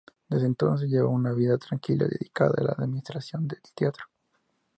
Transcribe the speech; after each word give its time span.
Desde 0.29 0.47
entonces 0.47 0.89
llevó 0.89 1.09
una 1.11 1.31
vida 1.31 1.59
tranquila 1.59 2.07
y 2.07 2.09
dedicada 2.09 2.55
a 2.57 2.63
la 2.63 2.71
administración 2.71 3.47
del 3.47 3.61
teatro. 3.75 4.05